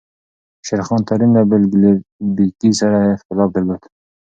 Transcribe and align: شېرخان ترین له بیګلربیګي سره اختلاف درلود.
شېرخان 0.65 1.01
ترین 1.09 1.31
له 1.35 1.41
بیګلربیګي 1.49 2.71
سره 2.79 2.97
اختلاف 3.15 3.49
درلود. 3.55 3.81